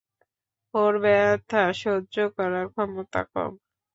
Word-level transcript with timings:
ওর 0.73 0.93
ব্যথা 1.03 1.63
সহ্য 1.81 2.15
করার 2.35 2.65
ক্ষমতা 2.73 3.21
কম। 3.31 3.51